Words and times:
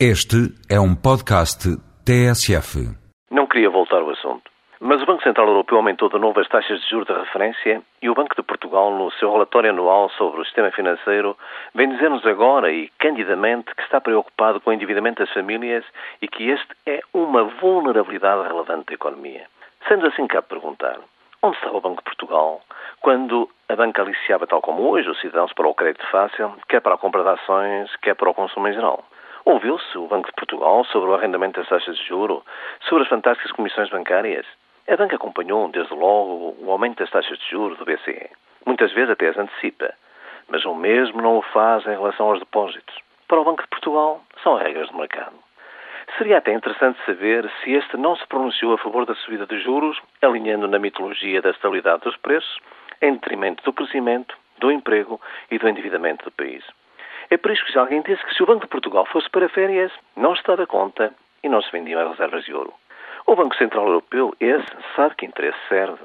Este 0.00 0.50
é 0.68 0.80
um 0.80 0.92
podcast 0.96 1.70
TSF. 2.04 2.82
Não 3.30 3.46
queria 3.46 3.70
voltar 3.70 3.98
ao 3.98 4.10
assunto, 4.10 4.50
mas 4.80 5.00
o 5.00 5.06
Banco 5.06 5.22
Central 5.22 5.46
Europeu 5.46 5.76
aumentou 5.76 6.08
de 6.08 6.18
novo 6.18 6.40
as 6.40 6.48
taxas 6.48 6.80
de 6.80 6.90
juros 6.90 7.06
de 7.06 7.12
referência 7.12 7.80
e 8.02 8.10
o 8.10 8.14
Banco 8.14 8.34
de 8.34 8.42
Portugal, 8.42 8.90
no 8.90 9.12
seu 9.12 9.30
relatório 9.30 9.70
anual 9.70 10.10
sobre 10.18 10.40
o 10.40 10.44
sistema 10.44 10.72
financeiro, 10.72 11.36
vem 11.76 11.90
dizer-nos 11.90 12.26
agora 12.26 12.72
e 12.72 12.90
candidamente 12.98 13.72
que 13.72 13.82
está 13.82 14.00
preocupado 14.00 14.60
com 14.60 14.70
o 14.70 14.72
endividamento 14.72 15.22
das 15.22 15.32
famílias 15.32 15.84
e 16.20 16.26
que 16.26 16.50
este 16.50 16.74
é 16.84 17.00
uma 17.14 17.44
vulnerabilidade 17.44 18.48
relevante 18.48 18.86
da 18.86 18.94
economia. 18.94 19.46
Sendo 19.86 20.08
assim, 20.08 20.26
cabe 20.26 20.48
perguntar: 20.48 20.98
onde 21.40 21.56
estava 21.56 21.76
o 21.76 21.80
Banco 21.80 21.98
de 21.98 22.16
Portugal 22.16 22.62
quando 23.00 23.48
a 23.68 23.76
banca 23.76 24.02
aliciava, 24.02 24.44
tal 24.44 24.60
como 24.60 24.90
hoje, 24.90 25.08
os 25.08 25.20
cidadãos 25.20 25.52
para 25.52 25.68
o 25.68 25.74
crédito 25.74 26.04
fácil, 26.10 26.52
quer 26.68 26.80
para 26.80 26.96
a 26.96 26.98
compra 26.98 27.22
de 27.22 27.28
ações, 27.28 27.94
quer 28.02 28.16
para 28.16 28.28
o 28.28 28.34
consumo 28.34 28.66
em 28.66 28.72
geral? 28.72 29.04
Ouviu-se 29.46 29.98
o 29.98 30.06
Banco 30.06 30.28
de 30.28 30.34
Portugal 30.36 30.86
sobre 30.86 31.10
o 31.10 31.14
arrendamento 31.14 31.60
das 31.60 31.68
taxas 31.68 31.98
de 31.98 32.04
juro, 32.06 32.42
sobre 32.88 33.02
as 33.02 33.10
fantásticas 33.10 33.52
comissões 33.52 33.90
bancárias? 33.90 34.46
A 34.88 34.96
banca 34.96 35.16
acompanhou, 35.16 35.68
desde 35.68 35.92
logo, 35.92 36.56
o 36.60 36.70
aumento 36.70 37.00
das 37.00 37.10
taxas 37.10 37.38
de 37.38 37.50
juros 37.50 37.76
do 37.76 37.84
BCE. 37.84 38.30
Muitas 38.64 38.90
vezes 38.92 39.10
até 39.10 39.28
as 39.28 39.36
antecipa, 39.36 39.92
mas 40.48 40.64
o 40.64 40.74
mesmo 40.74 41.20
não 41.20 41.36
o 41.36 41.42
faz 41.42 41.84
em 41.84 41.90
relação 41.90 42.30
aos 42.30 42.38
depósitos. 42.38 42.94
Para 43.28 43.40
o 43.40 43.44
Banco 43.44 43.62
de 43.62 43.68
Portugal, 43.68 44.22
são 44.42 44.56
regras 44.56 44.88
do 44.88 44.96
mercado. 44.96 45.36
Seria 46.16 46.38
até 46.38 46.54
interessante 46.54 46.98
saber 47.04 47.50
se 47.62 47.72
este 47.72 47.98
não 47.98 48.16
se 48.16 48.26
pronunciou 48.26 48.72
a 48.72 48.78
favor 48.78 49.04
da 49.04 49.14
subida 49.14 49.46
de 49.46 49.60
juros, 49.60 50.00
alinhando 50.22 50.66
na 50.66 50.78
mitologia 50.78 51.42
da 51.42 51.50
estabilidade 51.50 52.02
dos 52.04 52.16
preços, 52.16 52.58
em 53.02 53.12
detrimento 53.12 53.62
do 53.62 53.74
crescimento, 53.74 54.34
do 54.58 54.72
emprego 54.72 55.20
e 55.50 55.58
do 55.58 55.68
endividamento 55.68 56.24
do 56.24 56.30
país. 56.30 56.64
É 57.30 57.36
por 57.36 57.50
isso 57.50 57.64
que 57.64 57.72
já 57.72 57.80
alguém 57.80 58.02
disse 58.02 58.24
que 58.24 58.34
se 58.34 58.42
o 58.42 58.46
Banco 58.46 58.62
de 58.62 58.68
Portugal 58.68 59.06
fosse 59.06 59.28
para 59.30 59.48
férias, 59.48 59.92
não 60.16 60.34
se 60.36 60.42
dava 60.44 60.66
conta 60.66 61.12
e 61.42 61.48
não 61.48 61.62
se 61.62 61.70
vendiam 61.70 62.00
as 62.00 62.10
reservas 62.10 62.44
de 62.44 62.54
ouro. 62.54 62.72
O 63.26 63.34
Banco 63.34 63.56
Central 63.56 63.86
Europeu, 63.86 64.34
esse, 64.40 64.66
sabe 64.94 65.14
que 65.14 65.26
interesse 65.26 65.58
serve. 65.68 66.04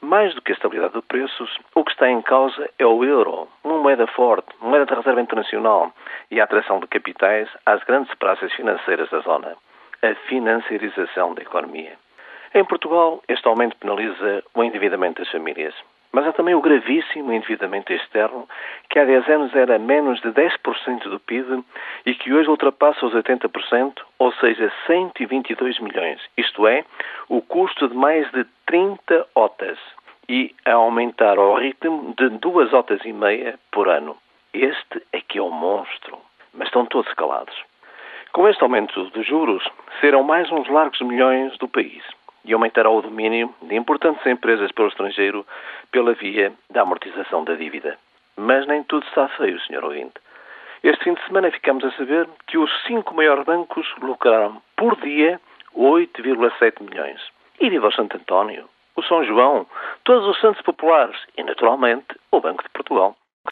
Mais 0.00 0.34
do 0.34 0.42
que 0.42 0.52
a 0.52 0.54
estabilidade 0.54 0.94
de 0.94 1.02
preços, 1.02 1.58
o 1.74 1.84
que 1.84 1.90
está 1.90 2.08
em 2.08 2.20
causa 2.22 2.68
é 2.78 2.86
o 2.86 3.02
euro, 3.02 3.48
uma 3.64 3.78
moeda 3.78 4.06
forte, 4.06 4.48
moeda 4.60 4.86
de 4.86 4.94
reserva 4.94 5.20
internacional 5.20 5.92
e 6.30 6.40
a 6.40 6.44
atração 6.44 6.80
de 6.80 6.86
capitais 6.86 7.48
às 7.64 7.82
grandes 7.84 8.14
praças 8.14 8.52
financeiras 8.52 9.08
da 9.10 9.20
zona. 9.20 9.56
A 10.02 10.14
financiarização 10.28 11.34
da 11.34 11.42
economia. 11.42 11.92
Em 12.56 12.64
Portugal, 12.64 13.22
este 13.28 13.46
aumento 13.46 13.76
penaliza 13.76 14.42
o 14.54 14.64
endividamento 14.64 15.20
das 15.20 15.30
famílias. 15.30 15.74
Mas 16.10 16.26
há 16.26 16.32
também 16.32 16.54
o 16.54 16.62
gravíssimo 16.62 17.30
endividamento 17.30 17.92
externo, 17.92 18.48
que 18.88 18.98
há 18.98 19.04
10 19.04 19.28
anos 19.28 19.54
era 19.54 19.78
menos 19.78 20.18
de 20.22 20.28
10% 20.30 21.02
do 21.10 21.20
PIB 21.20 21.62
e 22.06 22.14
que 22.14 22.32
hoje 22.32 22.48
ultrapassa 22.48 23.04
os 23.04 23.12
80%, 23.12 24.00
ou 24.18 24.32
seja, 24.32 24.72
122 24.86 25.78
milhões. 25.80 26.18
Isto 26.34 26.66
é, 26.66 26.82
o 27.28 27.42
custo 27.42 27.90
de 27.90 27.94
mais 27.94 28.26
de 28.32 28.46
30 28.64 29.26
OTAs 29.34 29.78
e 30.26 30.54
a 30.64 30.72
aumentar 30.72 31.36
ao 31.36 31.56
ritmo 31.56 32.14
de 32.16 32.30
duas 32.38 32.72
OTAs 32.72 33.04
e 33.04 33.12
meia 33.12 33.58
por 33.70 33.86
ano. 33.86 34.16
Este 34.54 35.02
é 35.12 35.20
que 35.20 35.36
é 35.36 35.42
o 35.42 35.50
monstro. 35.50 36.16
Mas 36.54 36.68
estão 36.68 36.86
todos 36.86 37.12
calados. 37.12 37.54
Com 38.32 38.48
este 38.48 38.62
aumento 38.62 39.10
dos 39.10 39.26
juros, 39.26 39.62
serão 40.00 40.22
mais 40.22 40.50
uns 40.50 40.66
largos 40.70 41.02
milhões 41.02 41.54
do 41.58 41.68
país 41.68 42.02
e 42.46 42.52
aumentará 42.52 42.88
o 42.88 43.02
domínio 43.02 43.52
de 43.62 43.74
importantes 43.74 44.24
empresas 44.24 44.72
pelo 44.72 44.88
estrangeiro 44.88 45.44
pela 45.90 46.14
via 46.14 46.52
da 46.70 46.82
amortização 46.82 47.44
da 47.44 47.54
dívida. 47.54 47.98
Mas 48.36 48.66
nem 48.66 48.82
tudo 48.84 49.06
está 49.06 49.28
feio, 49.28 49.58
Sr. 49.60 49.84
ouvinte. 49.84 50.14
Este 50.82 51.04
fim 51.04 51.14
de 51.14 51.24
semana 51.26 51.50
ficamos 51.50 51.84
a 51.84 51.90
saber 51.92 52.28
que 52.46 52.56
os 52.56 52.70
cinco 52.86 53.14
maiores 53.14 53.44
bancos 53.44 53.86
lucraram 54.00 54.62
por 54.76 54.96
dia 55.00 55.40
8,7 55.74 56.82
milhões. 56.82 57.20
E 57.60 57.68
viva 57.68 57.88
o 57.88 57.92
Santo 57.92 58.16
António, 58.16 58.68
o 58.94 59.02
São 59.02 59.24
João, 59.24 59.66
todos 60.04 60.26
os 60.28 60.40
santos 60.40 60.62
populares 60.62 61.16
e, 61.36 61.42
naturalmente, 61.42 62.06
o 62.30 62.40
Banco 62.40 62.62
de 62.62 62.68
Portugal. 62.70 63.16